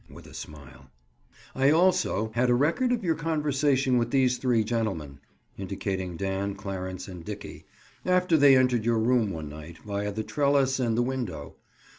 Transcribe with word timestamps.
With 0.09 0.25
a 0.25 0.33
smile. 0.33 0.89
"I, 1.53 1.69
also, 1.69 2.31
had 2.33 2.49
a 2.49 2.55
record 2.55 2.91
of 2.91 3.03
your 3.03 3.13
conversation 3.13 3.99
with 3.99 4.09
these 4.09 4.39
three 4.39 4.63
gentlemen"—indicating 4.63 6.17
Dan, 6.17 6.55
Clarence 6.55 7.07
and 7.07 7.23
Dickie—"after 7.23 8.35
they 8.35 8.57
entered 8.57 8.83
your 8.83 8.97
room 8.97 9.29
one 9.29 9.47
night, 9.49 9.77
via 9.85 10.11
the 10.11 10.23
trellis 10.23 10.79
and 10.79 10.97
the 10.97 11.03
window. 11.03 11.57